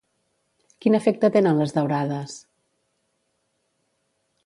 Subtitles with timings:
[0.85, 2.39] Quin efecte tenen les daurades?